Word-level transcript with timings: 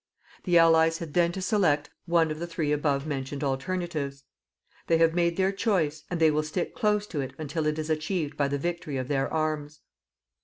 The 0.45 0.57
Allies 0.57 0.97
had 0.97 1.13
then 1.13 1.31
to 1.33 1.43
select 1.43 1.91
one 2.07 2.31
of 2.31 2.39
the 2.39 2.47
three 2.47 2.71
above 2.71 3.05
mentioned 3.05 3.43
alternatives. 3.43 4.23
They 4.87 4.97
have 4.97 5.13
made 5.13 5.37
their 5.37 5.51
choice 5.51 6.05
and 6.09 6.19
they 6.19 6.31
will 6.31 6.41
stick 6.41 6.73
close 6.73 7.05
to 7.05 7.21
it 7.21 7.33
until 7.37 7.67
it 7.67 7.77
is 7.77 7.91
achieved 7.91 8.35
by 8.35 8.47
the 8.47 8.57
victory 8.57 8.97
of 8.97 9.09
their 9.09 9.31
arms. 9.31 9.81